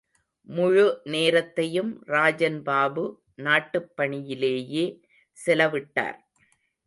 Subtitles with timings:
[0.49, 3.03] முழு நேரத்தையும் ராஜன் பாபு
[3.35, 4.85] நாட்டுப் பணியிலேயே
[5.37, 6.19] செலவிட்டார்.